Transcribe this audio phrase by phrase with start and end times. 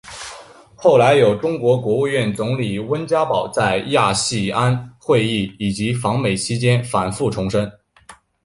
[0.75, 7.71] 后来有中国国务院总理温家宝在亚细安会议以及访美期间反复重申。